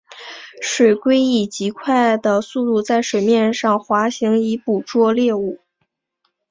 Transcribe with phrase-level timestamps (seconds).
[0.63, 5.59] 水黾以极快的速度在水面上滑行以捕捉猎物。